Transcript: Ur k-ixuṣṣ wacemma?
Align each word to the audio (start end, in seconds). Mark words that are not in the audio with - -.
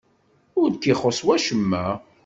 Ur 0.61 0.69
k-ixuṣṣ 0.73 1.19
wacemma? 1.27 1.85